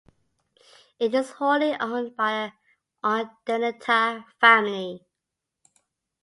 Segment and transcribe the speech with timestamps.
[0.97, 2.53] It is wholly owned by
[3.03, 5.05] the Urdaneta family.